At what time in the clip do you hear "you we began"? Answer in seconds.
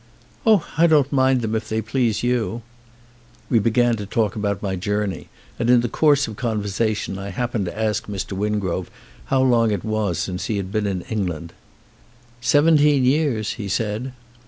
2.23-3.97